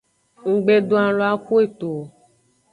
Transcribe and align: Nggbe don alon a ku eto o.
Nggbe 0.51 0.75
don 0.87 1.05
alon 1.09 1.31
a 1.35 1.41
ku 1.45 1.53
eto 1.63 1.87
o. 1.99 2.01